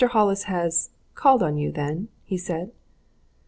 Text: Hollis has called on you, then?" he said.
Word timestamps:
Hollis 0.13 0.45
has 0.45 0.89
called 1.13 1.43
on 1.43 1.57
you, 1.57 1.71
then?" 1.71 2.07
he 2.23 2.35
said. 2.35 2.71